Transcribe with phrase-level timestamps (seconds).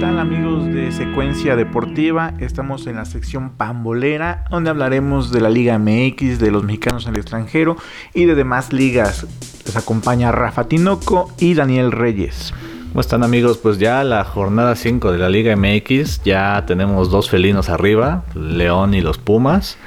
[0.00, 2.32] tal amigos de Secuencia Deportiva?
[2.38, 7.14] Estamos en la sección pambolera donde hablaremos de la Liga MX, de los mexicanos en
[7.14, 7.76] el extranjero
[8.14, 9.26] y de demás ligas.
[9.66, 12.54] Les acompaña Rafa Tinoco y Daniel Reyes.
[12.90, 13.58] ¿Cómo están amigos?
[13.58, 18.94] Pues ya la jornada 5 de la Liga MX, ya tenemos dos felinos arriba, León
[18.94, 19.78] y los Pumas.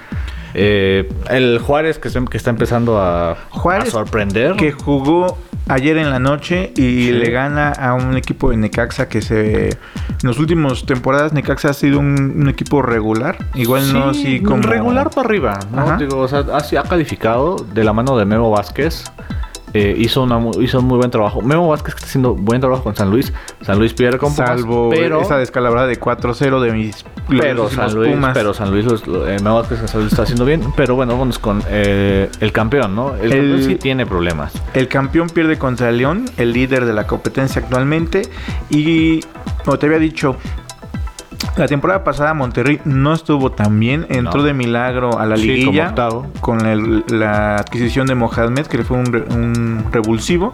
[0.53, 4.57] Eh, el Juárez que, que está empezando a, Juárez, a sorprender.
[4.57, 5.37] Que jugó
[5.67, 7.11] ayer en la noche y Sí.
[7.11, 9.69] le gana a un equipo de Necaxa que se...
[9.69, 9.77] En
[10.29, 13.37] las últimas temporadas Necaxa ha sido un, un equipo regular.
[13.55, 14.61] Igual no Sí, así como...
[14.63, 15.97] regular para arriba, ¿no?
[15.97, 19.03] Digo, o sea, ha, ha calificado de la mano de Memo Vázquez.
[19.73, 21.41] Eh, hizo, una, hizo un muy buen trabajo.
[21.41, 23.31] Memo Vázquez que está haciendo buen trabajo con San Luis.
[23.61, 27.93] San Luis pierde con Pumas, Salvo pero, esa descalabrada de 4-0 de mis pero San
[27.95, 28.31] Luis, Pumas.
[28.33, 30.61] pero San Luis, los- eh, Memo Vázquez en San Luis está haciendo bien.
[30.75, 33.15] Pero bueno, vamos con eh, el campeón, ¿no?
[33.15, 34.51] El, El- campeón sí tiene problemas.
[34.73, 38.23] El campeón pierde contra el León, el líder de la competencia actualmente.
[38.69, 39.21] Y
[39.63, 40.35] como te había dicho,
[41.57, 44.05] la temporada pasada Monterrey no estuvo tan bien.
[44.09, 44.43] Entró No.
[44.43, 45.93] de milagro a la Sí, como liguilla
[46.39, 50.51] con el- la adquisición de Mohamed, que fue un, re- un revulsivo.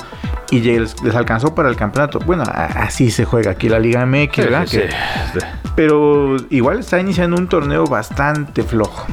[0.49, 2.19] Y les, les alcanzó para el campeonato.
[2.19, 4.65] Bueno, a- así se juega aquí la Liga MX, ¿verdad?
[4.65, 4.89] Sí, Que-
[5.33, 5.45] sí.
[5.75, 9.05] Pero igual está iniciando un torneo bastante flojo.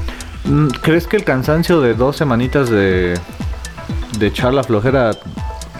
[0.44, 3.14] Mm, ¿Crees que el cansancio de dos semanitas de,
[4.18, 5.10] de echar la flojera...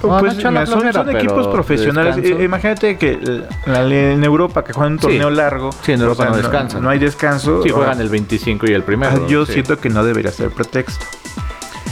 [0.03, 2.17] No, pues no mira, son, flojera, son equipos profesionales.
[2.17, 2.41] descanso?
[2.41, 3.19] Eh, imagínate que
[3.67, 5.03] eh, en Europa que juegan un Sí.
[5.07, 5.71] torneo largo.
[5.83, 6.83] Sí, en Europa no descansan.
[6.83, 7.63] No, hay descanso.
[7.63, 9.13] Sí, juegan el 25 y el primero.
[9.25, 9.55] Ah, Yo sí.
[9.55, 11.07] siento que no debería ser pretexto.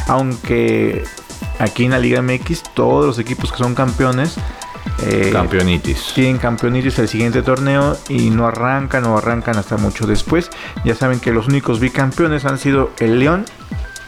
[0.08, 1.04] Aunque
[1.58, 4.36] aquí en la Liga MX todos los equipos que son campeones
[5.04, 6.12] eh, Campeonitis.
[6.14, 10.50] tienen campeonitis el siguiente torneo y no arrancan o arrancan hasta mucho después.
[10.84, 13.44] Ya saben que los únicos bicampeones han sido el León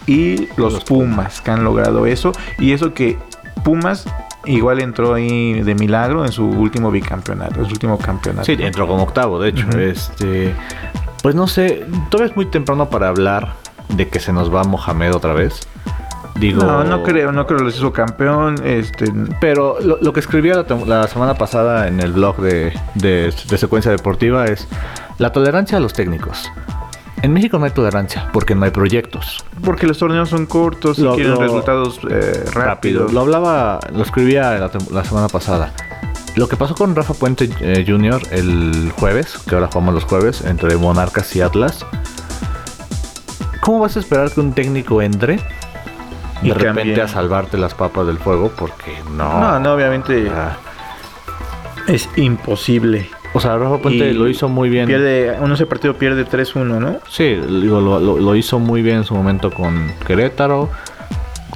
[0.07, 2.33] y los, Los Pumas que han logrado eso.
[2.59, 3.17] Y eso que
[3.63, 4.07] Pumas
[4.47, 8.45] igual entró ahí de milagro en su último bicampeonato, en su último campeonato.
[8.45, 9.69] Sí, entró como octavo, de hecho.
[9.79, 10.55] Este.
[11.23, 13.55] Pues no sé, todavía es muy temprano para hablar
[13.89, 15.67] de que se nos va Mohamed otra vez.
[16.37, 16.65] Digo.
[16.65, 18.57] No, no creo, no creo que los hizo campeón.
[18.65, 19.11] Este,
[19.41, 23.59] Pero lo, lo que escribí la, la semana pasada en el blog de, de, de
[23.59, 24.67] Secuencia Deportiva es
[25.19, 26.51] la tolerancia a los técnicos.
[27.25, 29.43] En México no hay tolerancia porque no hay proyectos.
[29.65, 33.13] porque los torneos son cortos y quieren lo- resultados eh, rápidos.
[33.15, 34.51] Lo hablaba, lo escribía
[34.91, 35.73] la, semana pasada.
[36.37, 38.21] Lo que pasó con Rafa Puente eh, Jr.
[38.31, 41.87] el jueves, que ahora jugamos los jueves, entre Monarcas y Atlas.
[43.63, 45.41] ¿Cómo vas a esperar que un técnico entre
[46.43, 47.01] Y de repente cambie.
[47.03, 48.53] a salvarte las papas del fuego?
[48.55, 49.41] Porque no.
[49.41, 50.57] No, no, obviamente Ah,
[51.89, 53.09] es imposible.
[53.37, 54.87] O sea, Rafa Puente lo hizo muy bien.
[54.87, 56.99] Pierde, uno ese partido pierde 3-1, ¿no?
[57.09, 60.71] Sí, digo, lo, lo- lo hizo muy bien en su momento con Querétaro.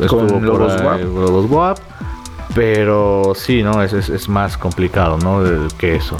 [0.01, 1.01] Estuvo por Lobos Buap.
[1.01, 1.79] Lobos Buap,
[2.55, 3.83] Pero sí, ¿no?
[3.83, 5.43] Es, es, es más complicado, ¿no?
[5.79, 6.17] Que eso.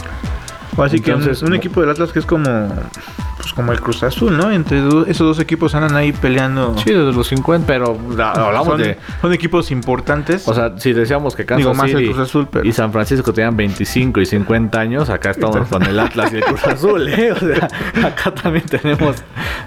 [0.77, 2.49] O así que un, un equipo del Atlas que es como
[3.49, 4.51] pues como el Cruz Azul, ¿no?
[4.51, 6.77] Entre do- esos dos equipos andan ahí peleando.
[6.79, 8.97] Sí, desde los 50, pero hablamos son, de...
[9.21, 10.47] son equipos importantes.
[10.47, 13.33] O sea, si decíamos que Kansas Digo, más el Cruz Azul, pero- y San Francisco
[13.33, 17.33] tenían 25 y 50 años, acá estamos con el Atlas y el Cruz Azul, ¿eh?
[17.33, 17.69] O sea,
[18.07, 19.17] acá también tenemos...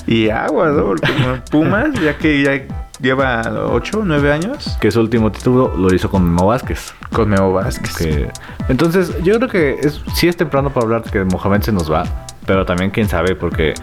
[0.08, 0.84] y agua, ¿no?
[0.86, 1.12] Porque
[1.50, 2.62] Pumas, ya que ya
[3.00, 6.94] lleva 8, 9 años Que su último título lo hizo con Memo Vázquez.
[7.12, 7.96] con Memo Vázquez.
[7.98, 8.32] Que-
[8.70, 11.92] Entonces, yo creo que es, sí es temprano para hablar de que Mohamed se nos
[11.92, 12.04] va,
[12.46, 13.74] pero también quién sabe, porque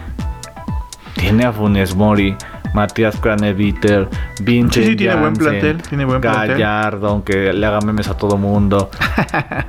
[1.15, 2.35] tiene a Funes Mori,
[2.73, 4.07] Matías Craneviter,
[4.41, 6.51] Vincent Sí, sí, tiene buen plantel, tiene buen plantel.
[6.51, 8.89] Gallardo, aunque le haga memes a todo mundo.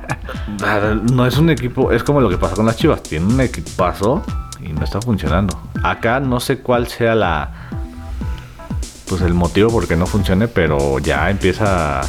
[1.11, 4.23] no es un equipo, es como lo que pasa con las Chivas, tiene un equipazo
[4.61, 5.59] y no está funcionando.
[5.83, 7.51] Acá no sé cuál sea la
[9.07, 12.01] pues el motivo por qué no funcione, pero ya empieza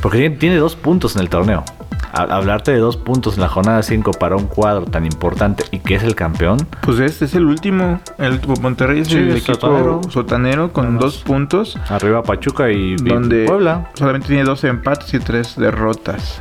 [0.00, 1.64] porque tiene dos puntos en el torneo.
[2.12, 5.94] Hablarte de dos puntos en la jornada 5 para un cuadro tan importante y que
[5.94, 8.00] es el campeón, Pues este es el último.
[8.18, 10.00] El Monterrey es Sí, el equipo sotanero.
[10.10, 11.78] sotanero, con dos puntos.
[11.88, 13.88] arriba Pachuca y, Donde Puebla.
[13.94, 16.38] solamente tiene dos empates y tres derrotas.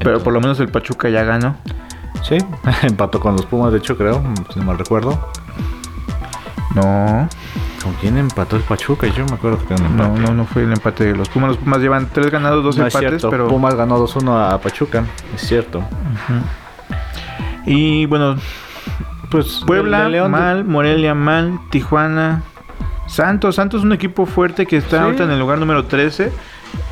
[0.00, 1.56] Pero por lo menos el Pachuca ya ganó.
[2.22, 2.38] Sí,
[2.82, 4.22] empató con los Pumas, de hecho, creo,
[4.52, 5.28] si no mal recuerdo.
[6.74, 7.28] No,
[7.84, 9.06] ¿Con quién empató el Pachuca?
[9.08, 10.20] Yo me acuerdo que un no, empate.
[10.22, 11.50] no, no fue el empate de los Pumas.
[11.50, 13.46] Los Pumas llevan tres ganados, dos No es empates, pero.
[13.48, 15.04] Pumas ganó 2-1 a Pachuca,
[15.34, 15.84] es cierto.
[17.66, 18.36] Y bueno,
[19.30, 22.42] Pues Puebla León- mal, Morelia mal, Tijuana,
[23.06, 23.56] Santos.
[23.56, 25.02] Santos es un equipo fuerte que está Sí.
[25.04, 26.30] ahorita en el lugar número 13.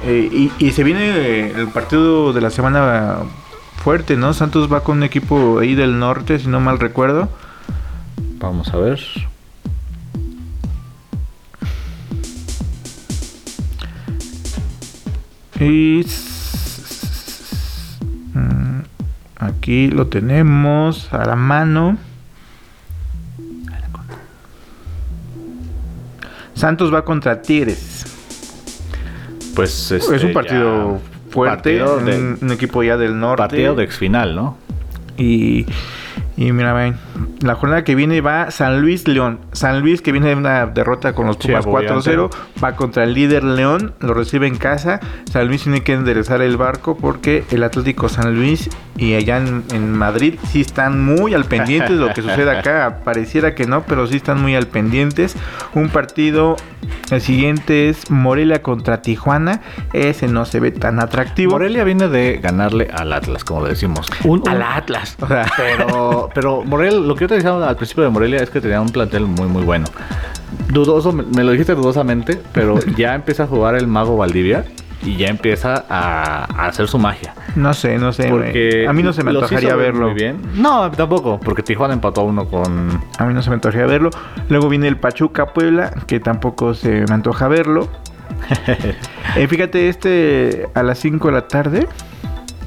[0.04, 3.16] eh, y, y se viene el partido de la semana
[3.82, 4.32] fuerte, ¿no?
[4.32, 7.28] Santos va con un equipo ahí del norte, si no mal recuerdo.
[8.38, 9.00] Vamos a ver.
[15.64, 16.06] Y.
[18.34, 18.80] mm,
[19.38, 21.96] Aquí lo tenemos a la mano.
[26.54, 28.04] Santos va contra Tigres.
[29.54, 33.42] Pues es este, un partido ya- fuerte, partido de- un, un equipo ya del norte.
[33.42, 34.56] partido de exfinal, ¿no?
[35.18, 35.66] Y,
[36.36, 36.96] y mira, ven,
[37.40, 39.40] la jornada que viene va San Luis León.
[39.52, 42.16] San Luis que viene de una derrota con los Pumas agobiante.
[42.16, 42.30] 4-0,
[42.62, 45.00] va contra el líder León, lo recibe en casa.
[45.30, 49.64] San Luis tiene que enderezar el barco porque el Atlético San Luis y allá en,
[49.72, 52.98] en Madrid sí están muy al pendiente de lo que sucede acá.
[53.04, 55.34] Pareciera que no, pero sí están muy al pendientes.
[55.74, 56.56] Un partido,
[57.10, 59.60] el siguiente es Morelia contra Tijuana.
[59.92, 61.52] Ese no se ve tan atractivo.
[61.52, 64.06] Morelia viene de ganarle al Atlas, como le decimos.
[64.24, 65.16] Un, Al Atlas.
[65.20, 68.50] O sea, Pero, pero Morelia, lo que yo te decía al principio de Morelia es
[68.50, 69.86] que tenía un plantel muy, muy bueno.
[70.68, 74.64] Dudoso, me me lo dijiste dudosamente, pero ya empieza a jugar el mago Valdivia
[75.04, 77.34] y ya empieza a, a hacer su magia.
[77.56, 78.28] No sé, no sé.
[78.28, 80.06] Porque a mí no se me antojaría verlo.
[80.06, 80.40] Muy bien.
[80.54, 82.88] No, tampoco, porque Tijuana empató a uno con.
[83.18, 84.10] A mí no se me antojaría verlo.
[84.48, 87.88] Luego viene el Pachuca Puebla, que tampoco se me antoja verlo.
[89.36, 91.88] Eh, fíjate, este a las 5 de la tarde,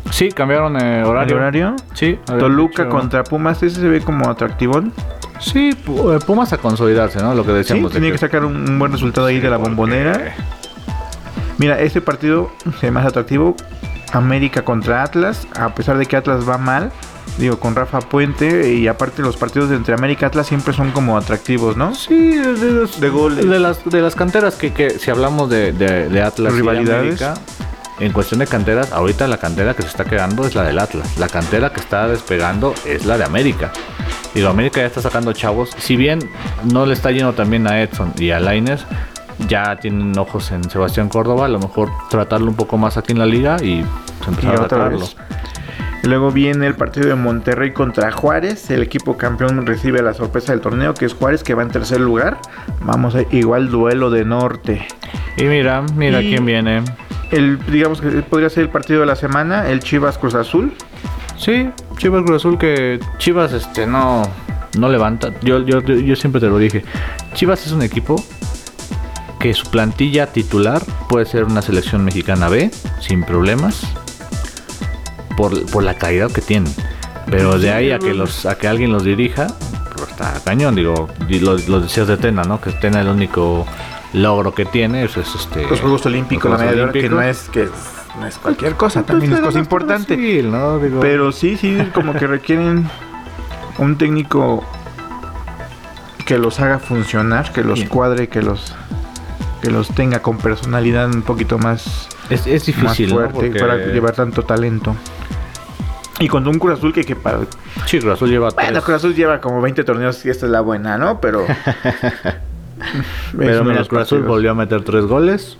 [0.09, 1.35] Sí, cambiaron eh, el horario.
[1.35, 1.75] horario.
[1.93, 2.17] Sí.
[2.25, 4.93] Toluca dicho- contra Pumas, ese se ve como atractivón.
[5.39, 7.35] Sí, eh, Pumas a consolidarse, ¿no?
[7.35, 7.91] Lo que Sí, decíamos.
[7.93, 10.33] de tiene que sacar un, un buen resultado ahí de la bombonera.
[11.57, 13.55] Mira, este partido se ve más atractivo.
[14.17, 16.91] América contra Atlas, a pesar de que Atlas va mal.
[17.37, 20.91] Digo, con Rafa Puente y aparte los partidos de entre América y Atlas siempre son
[20.91, 21.93] como atractivos, ¿no?
[21.93, 23.49] Sí, de, los- De goles.
[23.49, 27.21] De las, de las canteras que, que si hablamos de, de, de Atlas y Rivalidades.
[27.21, 27.33] América,
[27.99, 31.17] en cuestión de canteras, ahorita la cantera que se está quedando es la del Atlas.
[31.17, 33.71] La cantera que está despegando es la de América.
[34.33, 35.71] Digo, América ya está sacando chavos.
[35.77, 36.19] Si bien
[36.71, 38.85] no le está yendo también a Edson y a Laines,
[39.47, 41.45] ya tienen ojos en Sebastián Córdoba.
[41.45, 44.53] A lo mejor tratarlo un poco más aquí en la liga y pues, Y empezar
[44.55, 44.99] a tratarlo.
[44.99, 45.15] vez.
[46.03, 48.69] Luego viene el partido de Monterrey contra Juárez.
[48.69, 51.99] El equipo campeón recibe la sorpresa del torneo, que es Juárez, que va en tercer
[51.99, 52.37] lugar.
[52.81, 54.87] Vamos a igual duelo de norte.
[55.37, 56.83] Y mira, mira Y- quién viene.
[57.31, 60.73] El, digamos que podría ser el partido de la semana, el Chivas Cruz Azul.
[61.37, 64.21] Sí, Chivas Cruz Azul que Chivas este no
[64.77, 65.31] no levanta.
[65.41, 66.83] Yo, yo, yo siempre te lo dije.
[67.33, 68.23] Chivas es un equipo
[69.45, 73.83] que su plantilla titular puede ser una selección mexicana B sin problemas
[75.37, 76.73] por, por la calidad que tienen.
[77.29, 79.45] Pero de ahí a que los a que alguien los dirija,
[79.95, 80.73] pues está cañón.
[80.73, 82.59] Digo, y lo, lo decías de Tena, ¿no?
[82.59, 83.67] Que Tena el único
[84.13, 87.41] logro que tiene es, es este Los Juegos Olímpicos, los la medalla que no es,
[87.51, 87.69] que es-
[88.19, 90.15] no es cualquier cosa, también es Pero cosa importante.
[90.15, 90.79] fácil, ¿no?
[90.79, 92.89] Digo, Pero sí, sí, como que requieren
[93.77, 94.63] un técnico
[96.25, 97.89] que los haga funcionar, que los Bien.
[97.89, 98.73] cuadre, que los
[99.65, 104.43] que los tenga con personalidad un poquito más, es, es difícil, fuerte para llevar tanto
[104.43, 104.95] talento.
[106.19, 107.39] Y con un Cruz Azul que, que para...
[107.85, 108.83] Sí, Cruz Azul lleva Bueno, tres.
[108.83, 111.19] Cruz Azul lleva como 20 torneos y esta es la buena, ¿no?
[111.19, 111.45] Pero...
[113.37, 115.57] Pero mira, Cruz Azul volvió a meter tres goles.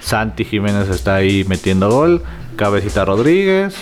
[0.00, 2.22] Santi Jiménez está ahí metiendo gol.
[2.56, 3.74] Cabecita Rodríguez.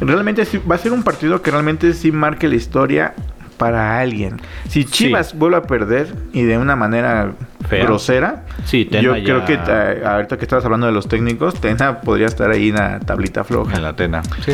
[0.00, 3.14] Realmente sí, va a ser un partido que realmente sí marque la historia
[3.56, 4.40] para alguien.
[4.68, 7.32] Si Chivas vuelve a perder y de una manera
[7.68, 7.84] Fea.
[7.84, 11.54] grosera, Sí, Tena yo ya- creo que eh, ahorita que estabas hablando de los técnicos,
[11.60, 13.76] Tena podría estar ahí en la tablita floja.
[13.76, 14.22] En la Tena.
[14.44, 14.52] Sí.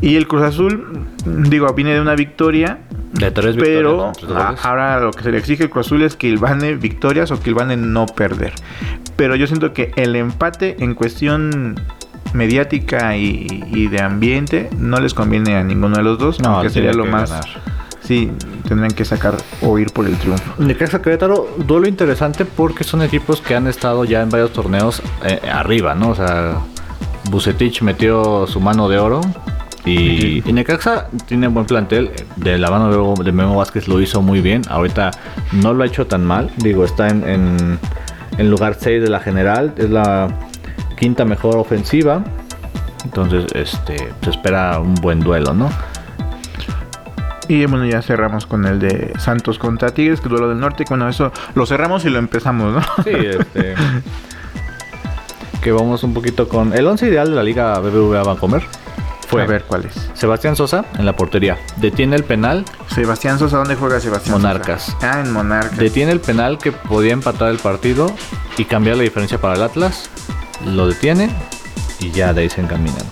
[0.00, 2.78] Y el Cruz Azul, digo, viene de una victoria,
[3.12, 4.44] De tres pero victorias.
[4.46, 4.64] goles.
[4.64, 7.50] ahora lo que se le exige al Cruz Azul es que Ilvane victorias o que
[7.50, 8.52] Ilvane no perder.
[9.16, 11.76] Pero yo siento que el empate en cuestión
[12.32, 16.70] mediática y, y de ambiente no les conviene a ninguno de los dos, No, aunque
[16.70, 17.30] sería lo que más...
[17.30, 17.46] ganar.
[18.04, 18.32] Sí,
[18.66, 20.60] tendrían que sacar o ir por el triunfo.
[20.62, 25.40] Necaxa Querétaro, duelo interesante porque son equipos que han estado ya en varios torneos eh,
[25.50, 26.10] arriba, ¿no?
[26.10, 26.58] O sea,
[27.30, 29.20] Bucetich metió su mano de oro
[29.84, 32.10] y, y Necaxa tiene buen plantel.
[32.36, 34.62] De la mano de, oro de Memo Vázquez lo hizo muy bien.
[34.68, 35.12] Ahorita
[35.52, 36.50] no lo ha hecho tan mal.
[36.56, 37.78] Digo, está en, en,
[38.38, 39.74] en lugar 6 de la general.
[39.76, 40.28] Es la
[40.98, 42.22] quinta mejor ofensiva.
[43.04, 45.68] Entonces, este, se espera un buen duelo, ¿no?
[47.52, 50.86] Y bueno, ya cerramos con el de Santos contra Tigres, que duelo del norte.
[50.88, 53.04] Bueno, eso lo cerramos y lo empezamos, ¿no?
[53.04, 53.74] Sí, este.
[55.60, 56.72] que vamos un poquito con.
[56.72, 58.62] El 11 ideal de la Liga BBVA Bancomer
[59.28, 60.10] fue A ver cuál es.
[60.14, 61.58] Sebastián Sosa en la portería.
[61.76, 62.64] Detiene el penal.
[62.86, 64.84] Sebastián Sosa, ¿dónde juega Sebastián Monarcas.
[64.84, 65.16] Sosa?
[65.16, 65.76] Ah, en Monarcas.
[65.76, 68.10] Detiene el penal que podía empatar el partido
[68.56, 70.08] y cambiar la diferencia para el Atlas.
[70.64, 71.28] Lo detiene
[72.00, 73.04] y ya de ahí se encaminan.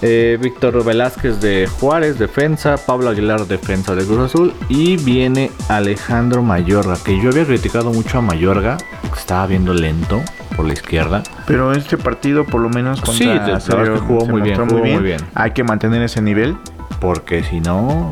[0.00, 2.76] Eh, Víctor Velázquez de Juárez, defensa.
[2.76, 4.54] Pablo Aguilar, defensa de Cruz Azul.
[4.68, 10.22] Y viene Alejandro Mayorga, que yo había criticado mucho a Mayorga, porque estaba viendo lento
[10.56, 11.22] por la izquierda.
[11.46, 14.78] Pero este partido, por lo menos, contra Sí, la verdad que jugó muy bien, mostró
[14.78, 15.20] jugó muy bien.
[15.34, 16.56] Hay que mantener ese nivel.
[17.00, 18.10] Porque si no,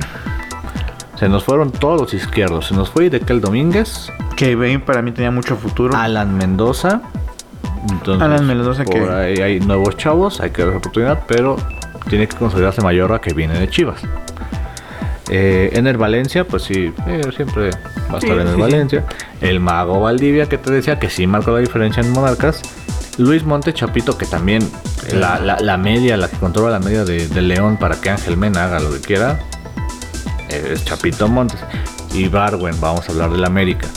[1.19, 2.66] se nos fueron todos los izquierdos.
[2.66, 5.97] Se nos fue Idekel Domínguez, Que Bain para mí tenía mucho futuro.
[5.97, 7.00] Alan Mendoza.
[7.90, 11.57] Entonces, Alan Mendoza que- ahí hay nuevos chavos, hay que dar oportunidad, pero
[12.08, 14.00] tiene que consolidarse Mayorga que viene de Chivas.
[15.28, 17.70] Eh, Ener Valencia, pues sí, eh, siempre
[18.10, 18.60] va a estar sí, sí.
[18.60, 19.04] Valencia.
[19.40, 22.62] El Mago Valdivia, que te decía que sí marcó la diferencia en Monarcas.
[23.18, 24.68] Luis Monte Chapito, que también
[25.12, 28.36] la, la- la media, la que controla la media de, de León para que Ángel
[28.36, 29.40] Mena haga lo que quiera,
[30.50, 31.58] es Chapito Montes.
[32.12, 33.88] Y Barwen, vamos a hablar del América.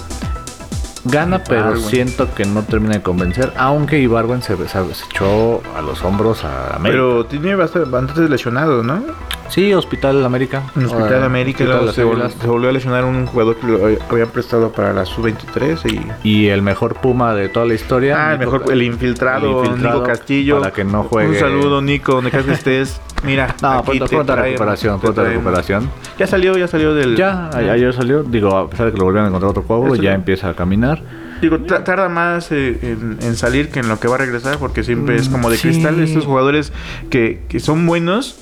[1.11, 5.81] Gana, pero siento que no termina de convencer, aunque Ibarwen se, se- se echó a
[5.81, 7.01] los hombros a América.
[7.03, 9.01] Pero tiene bastante, bastantes lesionados, ¿no?
[9.49, 10.63] Sí, Hospital América.
[10.75, 12.33] En el Hospital Ahora, América Hospital luego se, vol- Águilas.
[12.41, 13.79] se volvió a lesionar un jugador que lo
[14.09, 16.27] habían prestado para la sub-23 y...
[16.29, 18.29] Y el mejor Puma de toda la historia.
[18.29, 20.59] Ah, el Nico- mejor, el infiltrado, el infiltrado, Nico Castillo.
[20.59, 21.29] Para que no juegue.
[21.29, 23.01] Un saludo, Nico, donde que estés.
[23.23, 25.43] Mira, No, aquí pronto, te pronta traemos, recuperación, te pronta traemos.
[25.43, 25.89] recuperación.
[26.17, 27.15] Ya salió, ya salió del...
[27.15, 30.13] Ya, ayer salió, digo, a pesar de que lo volvieron a encontrar otro juego, ya
[30.13, 31.01] empieza a caminar.
[31.41, 34.57] Digo, ta- tarda más eh, en, en salir que en lo que va a regresar,
[34.57, 35.67] porque siempre es como de Mm, Sí.
[35.69, 36.73] cristal estos jugadores
[37.09, 38.37] que, que son buenos,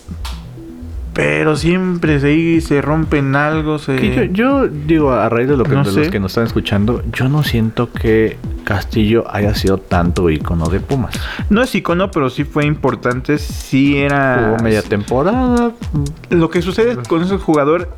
[1.17, 3.79] pero siempre se, se rompen algo.
[3.79, 4.29] Se...
[4.31, 5.99] Yo, yo digo, a raíz de lo que No de sé.
[6.01, 10.79] los que nos están escuchando, yo no siento que Castillo haya sido tanto icono de
[10.79, 11.19] Pumas.
[11.49, 13.39] No es icono, pero sí fue importante.
[13.39, 14.51] Sí era.
[14.51, 15.71] Jugó media temporada.
[16.29, 17.89] Lo que sucede con ese jugador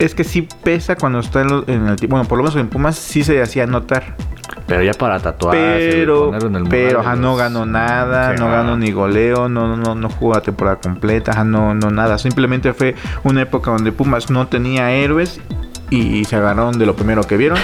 [0.00, 1.96] es que sí pesa cuando está en el.
[2.08, 4.16] Bueno, por lo menos en Pumas sí se hacía notar.
[4.66, 8.48] Pero ya para tatuar, pero ponerlo en el pero ajá, no pues, ganó nada, no
[8.48, 12.72] ganó ni goleo, no no no jugó la temporada completa, ajá, no no nada, simplemente
[12.72, 15.40] fue una época donde Pumas no tenía héroes
[15.90, 17.58] y se agarraron de lo primero que vieron.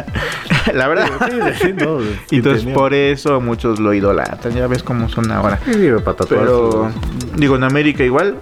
[0.74, 1.06] la verdad.
[1.28, 2.74] Sí, sí, no, sí entonces tenía.
[2.74, 5.58] por eso muchos lo idolatran, ya ves cómo son ahora.
[5.64, 6.40] Sí, digo, para tatuar.
[6.40, 6.90] Pero
[7.36, 8.36] digo, en América igual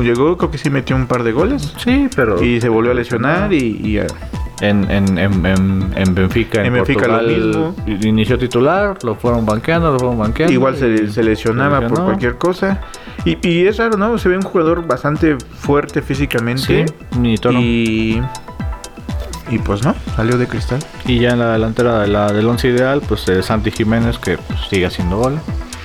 [0.00, 2.42] llegó, creo que sí metió un par de goles Sí, pero.
[2.42, 4.00] y se volvió a lesionar y, y,
[4.62, 7.98] En, en, en, en, en Benfica, en, En Benfica lo Portugal, mismo.
[8.08, 10.52] inició titular, lo fueron banqueando, lo fueron banqueando.
[10.52, 12.80] Igual se, se lesionaba se por cualquier cosa.
[13.26, 14.16] Y, y es raro, ¿no?
[14.16, 16.86] Se ve un jugador bastante fuerte físicamente.
[16.86, 17.34] Sí.
[17.52, 18.20] Y,
[19.50, 20.78] y pues no, salió de cristal.
[21.06, 24.38] Y ya en la delantera de la, del once ideal, pues eh, Santi Jiménez, que
[24.38, 25.38] pues, sigue haciendo gol.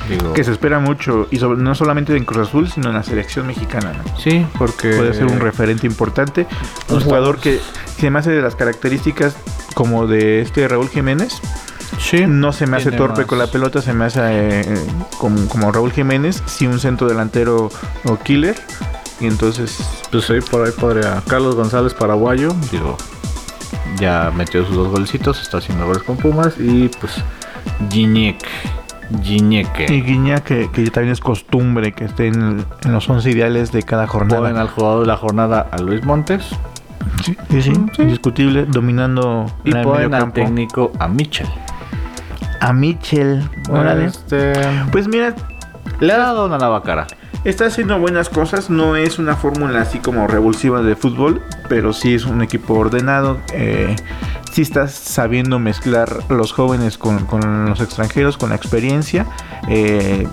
[0.09, 3.03] Digo, Que se espera mucho, y sobre- no solamente en Cruz Azul, sino en la
[3.03, 3.93] selección mexicana.
[3.93, 4.17] ¿no?
[4.19, 4.89] Sí, porque.
[4.95, 6.47] Puede ser un referente importante.
[6.89, 7.59] Un jugador que
[7.97, 9.35] se me hace de las características
[9.73, 11.39] como de este Raúl Jiménez.
[11.99, 12.25] Sí.
[12.27, 14.85] No se me hace torpe más- con la pelota, se me hace eh,
[15.19, 17.69] como, como Raúl Jiménez, sí un centro delantero
[18.05, 18.55] o killer.
[19.19, 19.77] Y entonces
[20.11, 21.21] Pues ahí por ahí podría.
[21.27, 22.55] Carlos González, paraguayo.
[22.71, 22.97] Digo,
[23.99, 26.55] ya metió sus dos golecitos, está haciendo goles con Pumas.
[26.57, 27.13] Y pues,
[27.91, 28.37] Gignac.
[29.21, 29.89] Gignac.
[29.89, 33.83] Y Guiña, que, que también es costumbre que esté en, en los 11 ideales de
[33.83, 34.61] cada Ponen jornada.
[34.61, 36.49] al jugador de la jornada a Luis Montes.
[37.25, 38.01] Sí, sí, sí, Sí.
[38.03, 41.47] indiscutible, dominando Y ponen al técnico a Mitchell.
[42.59, 43.41] A Mitchell.
[43.69, 44.05] Órale.
[44.05, 44.53] Este,
[44.91, 45.33] Pues mira,
[45.99, 47.07] le ha dado una nueva cara.
[47.43, 48.69] está haciendo buenas cosas.
[48.69, 53.39] No es una fórmula así como revulsiva de fútbol, pero sí es un equipo ordenado.
[53.53, 53.95] Eh,
[54.51, 59.25] sí está sabiendo mezclar los jóvenes con, con los extranjeros, con la experiencia.
[59.67, 60.27] Eh,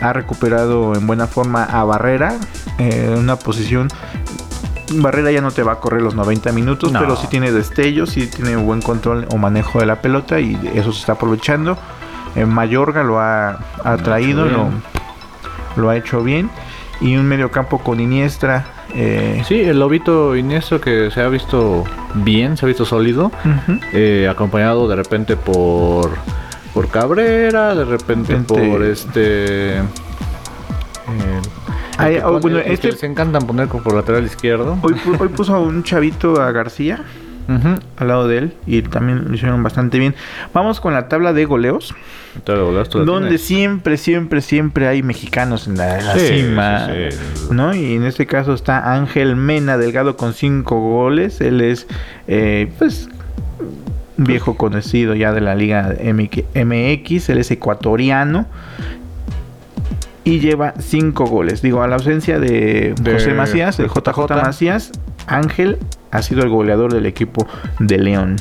[0.00, 2.34] ha recuperado en buena forma a Barrera
[2.78, 3.88] eh, en una posición.
[4.94, 6.98] Barrera ya no te va a correr los 90 minutos, No.
[7.00, 10.92] pero sí tiene destellos, sí tiene buen control o manejo de la pelota y eso
[10.92, 11.78] se está aprovechando.
[12.34, 14.82] En Mayorga lo ha, ha Lo ha traído, hecho lo, bien.
[15.76, 16.50] lo ha hecho bien.
[17.00, 18.64] Y un medio campo con Iniestra.
[18.94, 21.84] Eh, Sí, el lobito Iniestro que se ha visto
[22.14, 23.30] bien, se ha visto sólido.
[23.92, 26.10] eh, acompañado de repente por
[26.74, 29.82] por Cabrera, de repente Gente- por este eh,
[31.98, 34.78] Ay, oh, bueno, este- les encantan poner como por lateral izquierdo.
[34.82, 37.04] Hoy, hoy puso a un chavito a García
[37.96, 40.14] Al lado de él y también lo hicieron bastante bien.
[40.54, 41.94] Vamos con la tabla de goleos,
[42.44, 43.40] donde tienes.
[43.42, 46.86] siempre, siempre, siempre hay mexicanos en la, en la Sí, cima.
[46.86, 47.44] sí, sí.
[47.50, 47.74] ¿no?
[47.74, 51.40] Y en este caso está Ángel Mena Delgado con cinco goles.
[51.40, 51.86] Él es,
[52.28, 53.08] eh, pues,
[54.16, 57.28] viejo conocido ya de la Liga MX.
[57.30, 58.46] Él es ecuatoriano.
[60.24, 61.62] Y lleva cinco goles.
[61.62, 64.34] Digo, a la ausencia de, De- José Macías, el de JJ JJ.
[64.36, 64.92] Macías,
[65.26, 65.78] Ángel
[66.12, 67.46] ha sido el goleador del equipo
[67.80, 68.36] de León.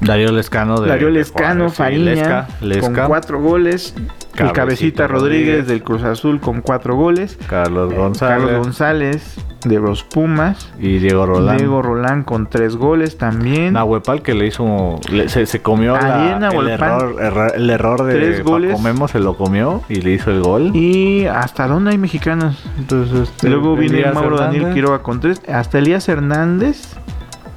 [0.00, 3.94] Darío Lescano de Darío Lescano, Juárez, sí, Fariña, Lesca, Lesca, con cuatro goles.
[3.96, 5.66] y Cabecita Cabecita Rodríguez Rodríguez.
[5.68, 7.38] del Cruz Azul con cuatro goles.
[7.46, 10.70] Carlos Eh, González, Carlos González de los Pumas.
[10.78, 11.56] Y Diego Rolán.
[11.56, 13.72] Diego Rolán con tres goles también.
[13.74, 15.00] Nahuepal que le hizo.
[15.10, 17.16] le- se, se comió la- el, error,
[17.54, 18.80] el error de Tres goles.
[18.80, 20.70] Memo, se lo comió y le hizo el gol.
[20.74, 22.62] Y hasta dónde hay mexicanos.
[22.78, 24.72] Entonces, este, Luego viene Elías Mauro Daniel.
[24.74, 25.40] Quiroga con tres.
[25.52, 26.94] Hasta Elías Hernández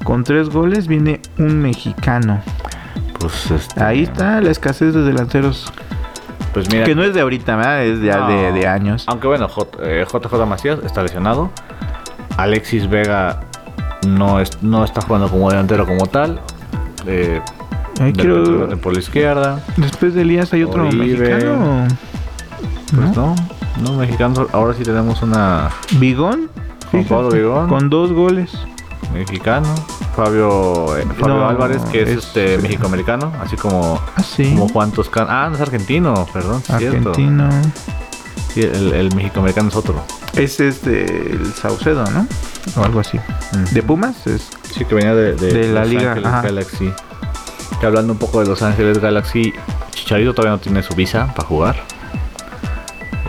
[0.04, 2.40] con tres goles viene un mexicano.
[3.20, 5.72] Pues este, Ahí está la escasez de delanteros.
[6.54, 6.84] Pues mira.
[6.84, 7.84] Que no es de ahorita, ¿verdad?
[7.84, 8.28] Es de, No.
[8.28, 9.04] de- de años.
[9.06, 11.50] Aunque bueno, J- eh, JJ Macías está lesionado.
[12.38, 13.40] Alexis Vega
[14.06, 16.40] no, es, no está jugando como delantero como tal.
[17.06, 17.40] Eh,
[18.00, 19.60] de- por la izquierda.
[19.76, 21.18] Después de Elías hay otro Oribe.
[21.18, 21.86] mexicano.
[22.94, 23.34] Pues ¿No?
[23.82, 24.48] no, no mexicanos.
[24.52, 25.68] Ahora sí tenemos una
[25.98, 26.48] Bigón.
[26.90, 27.68] Fíjate, Pablo Bigón.
[27.68, 28.52] Con dos goles.
[29.12, 29.66] mexicano.
[30.16, 34.50] Fabio, eh, Fabio No, Álvarez, que es, es- este mexicoamericano, así como, Ah, sí.
[34.54, 35.28] como Juan Toscano.
[35.30, 36.60] Ah, no es argentino, perdón.
[36.62, 37.12] sí, cierto.
[38.52, 40.02] Sí, el, el mexicoamericano es otro.
[40.34, 42.26] Es este, el Saucedo, ¿no?
[42.76, 43.18] O algo así.
[43.72, 44.48] De Pumas es.
[44.72, 46.32] Sí, que venía de, de, De la Los liga, Ángeles.
[46.42, 46.92] Galaxy.
[47.80, 49.52] Que hablando un poco de Los Ángeles Galaxy,
[49.92, 51.76] Chicharito todavía no tiene su visa para jugar.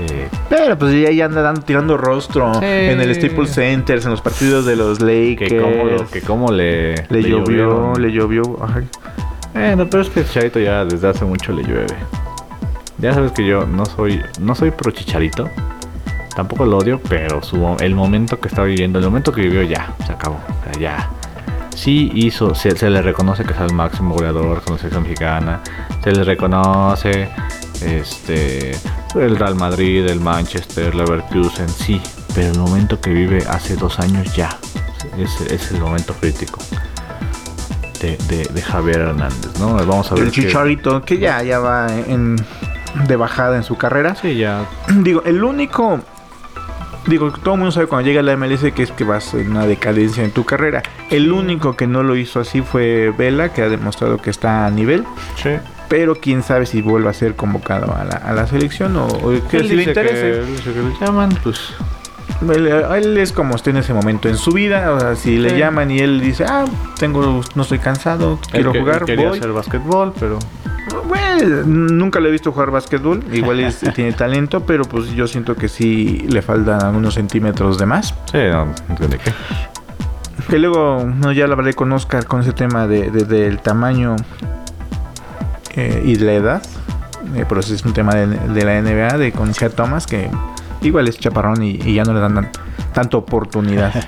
[0.02, 2.66] Eh, Pero pues ya, ya anda dando- tirando rostro Sí.
[2.66, 5.52] en el Staples Center, en los partidos de los Lakers.
[5.52, 8.02] que cómo, lo- que cómo le, le, llovió, llovieron.
[8.02, 8.64] le llovió.
[8.64, 8.82] Ajá.
[9.56, 11.96] Eh, no, pero es que Chicharito ya desde hace mucho le llueve.
[13.00, 15.50] Ya sabes que yo no soy no soy pro Chicharito.
[16.36, 19.94] Tampoco lo odio, pero su, el momento que está viviendo, el momento que vivió ya,
[20.06, 20.36] se acabó.
[20.36, 21.10] O sea, ya.
[21.76, 25.62] Sí hizo, se, se le reconoce que es el máximo goleador con la selección mexicana.
[26.04, 27.30] Se le reconoce
[27.82, 28.72] este
[29.16, 32.02] el Real Madrid, el Manchester, Leverkusen, sí.
[32.36, 34.50] Pero el momento que vive hace dos años ya.
[35.18, 36.60] Es, es el momento crítico
[38.02, 39.74] de, de, de Javier Hernández, ¿no?
[39.74, 40.26] Vamos a ver.
[40.26, 42.38] El Chicharito, que ya, ya va en,
[43.08, 44.16] de bajada en su carrera.
[44.16, 44.66] Sí, ya.
[44.96, 46.00] Digo, el único.
[47.08, 49.52] Digo, todo el mundo sabe cuando llega a la MLS que es que vas en
[49.52, 50.84] una decadencia en tu carrera.
[51.10, 54.70] El único que no lo hizo así fue Vela, que ha demostrado que está a
[54.72, 55.06] nivel.
[55.42, 55.52] Sí.
[55.88, 59.32] Pero quién sabe si vuelva a ser convocado a la, a la selección o, o
[59.50, 60.44] que Él si le que, interese.
[60.64, 61.60] que le llaman, pues.
[62.48, 64.92] Él, él es como esté en ese momento en su vida.
[64.94, 66.66] O sea, si le llaman y él dice, ah,
[67.00, 69.38] tengo, no estoy cansado, quiero que- jugar, voy.
[69.40, 70.38] hacer básquetbol, pero.
[71.66, 73.24] Nunca lo he visto jugar básquetbol.
[73.32, 77.86] Igual es- tiene talento, pero pues yo siento que sí le faltan algunos centímetros de
[77.86, 78.14] más.
[78.32, 79.32] Sí, no, no entiende qué.
[80.50, 84.16] Que luego no, ya lo hablé con Oscar con ese tema de, de- del tamaño
[85.76, 86.64] eh, y de la edad.
[87.36, 90.30] Eh, pero ese es un tema de, de la NBA, de con Thomas, que
[90.82, 92.50] igual es chaparrón y, y ya no le dan tan-
[92.94, 93.94] tanta oportunidad.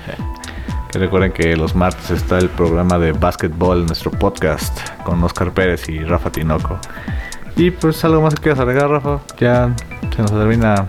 [0.94, 5.98] Recuerden que los martes está el programa de básquetbol, nuestro podcast, con Oscar Pérez y
[6.00, 6.78] Rafa Tinoco.
[7.56, 9.20] Y pues algo más que quieras agregar, Rafa.
[9.38, 9.74] Ya
[10.14, 10.86] se nos termina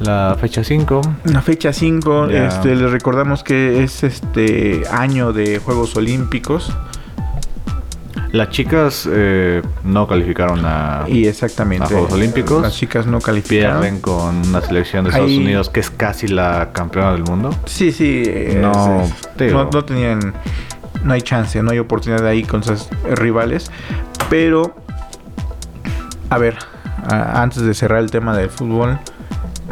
[0.00, 1.00] la fecha 5.
[1.24, 2.46] La fecha 5, Ya.
[2.48, 6.72] este, les recordamos que es este año de Juegos Olímpicos.
[8.32, 11.04] Las chicas eh, no calificaron a.
[11.06, 11.84] Y exactamente.
[11.84, 12.62] ¿A Juegos Olímpicos?
[12.62, 13.80] Las chicas no calificaron.
[13.80, 17.54] pierden con una selección de Estados Ahí- Unidos que es casi la campeona del mundo.
[17.66, 18.24] Sí, sí.
[18.56, 19.64] No, es- digo.
[19.64, 20.32] no, no tenían.
[21.04, 23.70] No hay chance, no hay oportunidad ahí con sus rivales.
[24.30, 24.74] Pero.
[26.30, 26.56] A ver,
[27.06, 28.98] a- antes de cerrar el tema del fútbol.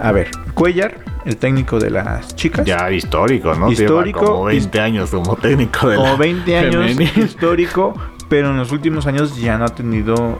[0.02, 2.66] A ver, Cuellar, el técnico de las chicas.
[2.66, 3.70] Ya histórico, ¿no?
[3.72, 7.24] Histórico, Lleva como 20 años como técnico de Como la 20 años femenil.
[7.24, 7.94] histórico,
[8.30, 10.38] pero en los últimos años ya no ha tenido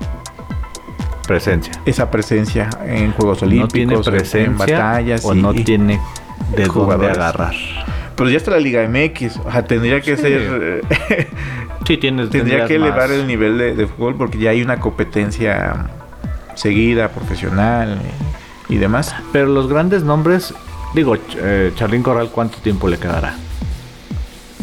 [1.26, 1.72] presencia.
[1.85, 6.00] esa presencia en Juegos No Olímpicos, tiene presencia en batallas o y- no y- tiene
[6.57, 7.53] de dónde agarrar.
[8.16, 10.22] Pero ya está la Liga MX, o sea, tendría que Sí.
[10.22, 10.83] ser
[11.87, 13.11] Sí, tienes tendría que elevar más.
[13.11, 15.87] el nivel de, de fútbol porque ya hay una competencia
[16.55, 18.11] seguida, profesional eh,
[18.68, 19.14] y demás.
[19.33, 20.55] Pero los grandes nombres,
[20.94, 23.35] digo, eh, Charlín Corral, ¿cuánto tiempo le quedará?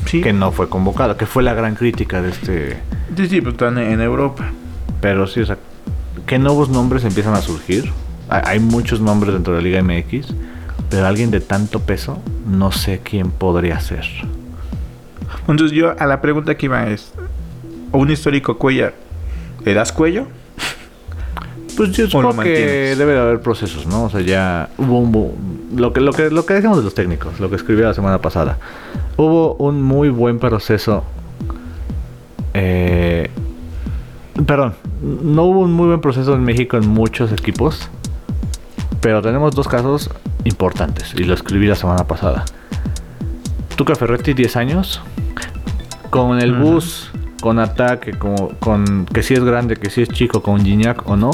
[0.06, 2.78] Sí, Que no fue convocado, que fue la gran crítica de este.
[3.16, 4.52] Sí, sí, pues están en Europa.
[5.02, 5.58] Pero sí, o sea,
[6.26, 7.92] ¿qué nuevos nombres empiezan a surgir?
[8.30, 10.34] Hay, muchos nombres dentro de la Liga MX,
[10.90, 14.06] pero alguien de tanto peso, no sé quién podría ser.
[15.48, 17.14] Entonces yo a la pregunta que iba es,
[17.94, 18.94] ¿a un histórico Cuellar
[19.64, 20.28] le das cuello?
[21.78, 24.06] Pues yo ¿O lo supongo que debe de haber procesos, ¿no?
[24.06, 25.70] O sea, ya hubo un...
[25.76, 28.20] Lo que, lo, que, lo que decíamos de los técnicos, lo que escribí la semana
[28.20, 28.58] pasada.
[29.16, 31.04] Hubo un muy buen proceso...
[32.60, 33.30] eh,
[34.46, 37.90] perdón, no hubo un muy buen proceso en México en muchos equipos.
[39.02, 40.10] Pero tenemos dos casos
[40.44, 42.46] importantes y lo escribí la semana pasada.
[43.76, 45.02] Tuca Ferretti, 10 años.
[46.10, 46.72] Con el Ujú.
[46.72, 51.08] bus, con ataque, como, con que si es grande, que si es chico, con Gignac
[51.08, 51.30] o no,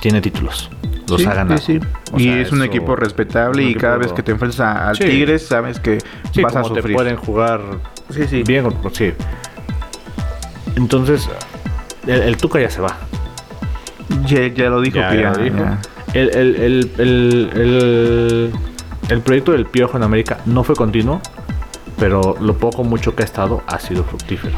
[0.00, 0.70] tiene títulos.
[1.08, 1.58] los Sí, ha ganado.
[1.58, 1.86] sí, sí.
[2.12, 4.88] O y sea, es un equipo respetable y cada equipo- vez que te enfrentas a,
[4.88, 5.04] al Sí.
[5.04, 5.98] Tigres sabes que
[6.32, 6.96] Sí, vas a como te sufrir.
[6.96, 7.60] pueden jugar
[8.10, 8.42] Sí, sí.
[8.42, 8.66] bien.
[8.92, 9.12] Sí.
[10.76, 11.28] Entonces,
[12.06, 12.96] el, el Tuca ya se va.
[14.26, 15.56] Ya, ya lo dijo Ya, que ya ya, lo dijo.
[15.56, 15.78] ya.
[16.14, 18.52] El, el, el, el, el-
[19.08, 21.20] el proyecto del Piojo en América no fue continuo,
[21.98, 24.56] pero lo poco mucho que ha estado ha sido fructífero.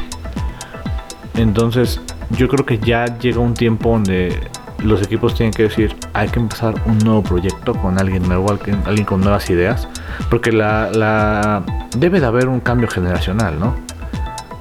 [1.35, 2.01] Entonces,
[2.31, 4.39] yo creo que ya llega un tiempo donde
[4.79, 8.81] los equipos tienen que decir, hay que empezar un nuevo proyecto con alguien nuevo, alguien,
[8.85, 9.87] alguien con nuevas ideas,
[10.29, 11.63] porque la, la
[11.97, 13.75] debe de haber un cambio generacional, ¿no?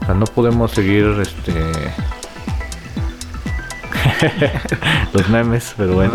[0.09, 1.53] Sea, no podemos seguir este
[5.13, 6.15] los memes, pero bueno,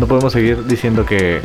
[0.00, 1.40] no podemos seguir diciendo que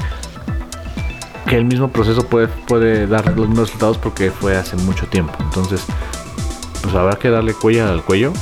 [1.47, 5.34] que el mismo proceso puede, puede dar los mismos resultados porque fue hace mucho tiempo.
[5.41, 5.86] Entonces,
[6.82, 8.34] pues habrá que darle cuello al cuello.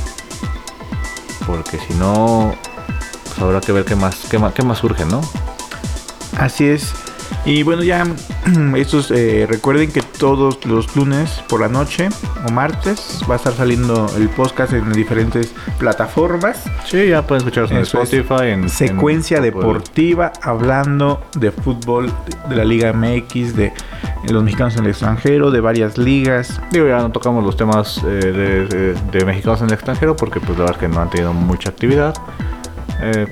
[1.46, 2.54] Porque si no,
[3.26, 5.20] pues habrá que ver qué más, qué más, qué más surge, ¿no?
[6.38, 6.94] Así es.
[7.48, 8.04] Y bueno, ya
[8.76, 12.10] estos eh, recuerden que todos los lunes por la noche
[12.46, 16.62] o martes va a estar saliendo el podcast en diferentes plataformas.
[16.84, 17.78] Sí, ya pueden escucharlos en.
[17.78, 22.12] Spotify, en Secuencia en- deportiva hablando de fútbol
[22.50, 23.72] de la Liga MX, de
[24.30, 26.60] los mexicanos en el extranjero, de varias ligas.
[26.70, 30.64] Digo, ya no tocamos los temas eh, de mexicanos en el extranjero porque pues la
[30.66, 32.14] verdad es que no han tenido mucha actividad.
[33.00, 33.26] Eh,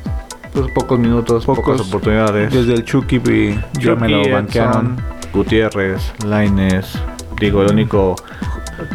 [0.73, 1.64] pocos minutos, Pocos.
[1.64, 2.53] pocas oportunidades.
[2.53, 4.97] Desde el Chucky y ya me lo Chucky, banquearon.
[5.33, 6.99] Gutiérrez, Laines,
[7.40, 8.16] digo, el único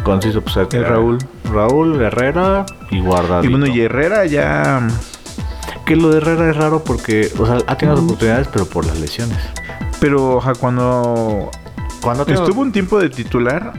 [0.02, 1.18] conciso pues era Raúl.
[1.52, 3.46] Raúl, Herrera y Guardadito.
[3.46, 4.86] Y bueno, y Herrera ya.
[5.86, 8.98] Que lo de Herrera es raro porque, o sea, ha tenido oportunidades, pero por las
[9.00, 9.38] lesiones.
[10.00, 11.50] Pero oja, cuando
[12.00, 13.72] Cuando estuvo un tiempo de titular,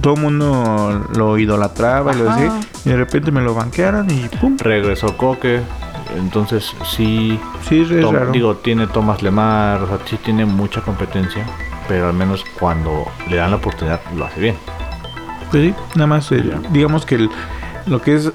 [0.00, 2.60] todo el mundo lo idolatraba y lo decía.
[2.84, 4.56] Y de repente me lo banquearon y pum.
[4.58, 5.60] regresó Coque,
[6.16, 8.32] entonces sí, Sí, es Tom- raro.
[8.32, 11.44] digo, tiene Tomás Lemar, o sea, sí tiene mucha competencia,
[11.88, 14.56] pero al menos cuando le dan la oportunidad lo hace bien.
[15.50, 17.30] Pues sí, nada más, eh, digamos que el-
[17.86, 18.30] lo que es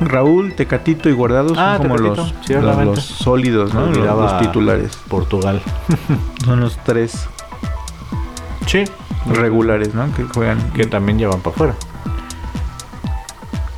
[0.00, 2.84] Raúl, Tecatito y Guardado son Ah, como los, los, ciertamente.
[2.96, 3.86] los sólidos, ¿no?
[3.86, 4.96] Los, los titulares.
[5.08, 5.60] Portugal.
[6.44, 7.28] Son los tres
[8.66, 8.84] Sí.
[9.26, 10.12] regulares, ¿no?
[10.14, 10.58] Que juegan.
[10.72, 11.74] Que también llevan para afuera.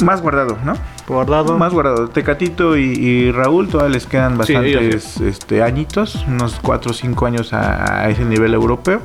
[0.03, 0.75] Más guardado, ¿no?
[1.09, 1.57] Guardado.
[1.59, 2.09] Más guardado.
[2.09, 7.27] Tecatito y, y Raúl todavía les quedan Sí, bastantes este, añitos, unos 4 o 5
[7.27, 9.03] años a, a ese nivel europeo.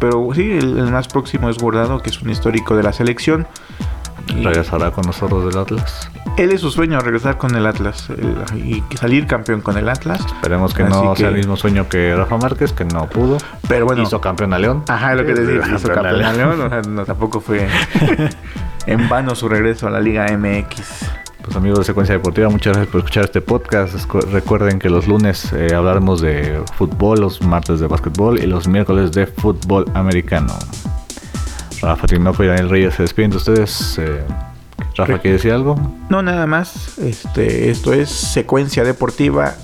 [0.00, 3.46] Pero sí, el, el más próximo es Guardado, que es un histórico de la selección.
[4.42, 6.10] Regresará con nosotros del Atlas.
[6.36, 10.20] él es su sueño regresar con el Atlas el- y salir campeón con el Atlas.
[10.26, 13.38] Esperemos que Así no que- sea el mismo sueño que Rafa Márquez, que no pudo.
[13.68, 14.82] Pero bueno, Hizo campeón a León.
[14.88, 16.32] Ajá, lo que te decía, hizo Campeón a.
[16.32, 17.68] León, o sea, no, tampoco fue
[18.86, 21.08] en vano su regreso a la Liga MX.
[21.46, 23.94] Pues amigos de Secuencia Deportiva, muchas gracias por escuchar este podcast.
[24.32, 29.12] Recuerden que los lunes eh, hablaremos de fútbol, los martes de básquetbol y los miércoles
[29.12, 30.52] de fútbol americano.
[31.80, 33.98] Rafa Tinoco y Daniel Reyes se despiden de ustedes.
[33.98, 34.24] Eh,
[34.96, 35.78] Rafa, Re- ¿quiere decir algo?
[36.08, 36.98] No, nada más.
[36.98, 39.54] Este, esto es secuencia deportiva